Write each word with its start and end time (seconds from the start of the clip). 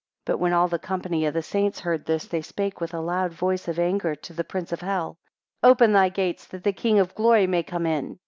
5 0.25 0.25
But 0.25 0.37
when 0.39 0.51
all 0.51 0.67
the 0.67 0.79
company 0.79 1.27
of 1.27 1.35
the 1.35 1.43
saints 1.43 1.81
heard 1.81 2.07
this 2.07 2.25
they 2.25 2.41
spake 2.41 2.81
with 2.81 2.91
a 2.91 2.99
loud 2.99 3.33
voice 3.33 3.67
of 3.67 3.77
anger 3.77 4.15
to 4.15 4.33
the 4.33 4.43
prince 4.43 4.71
of 4.71 4.81
hell, 4.81 5.19
6 5.57 5.57
Open 5.69 5.93
thy 5.93 6.09
gates, 6.09 6.47
that 6.47 6.63
the 6.63 6.73
King 6.73 6.97
of 6.97 7.13
Glory 7.13 7.45
may 7.45 7.61
come 7.61 7.85
in. 7.85 8.17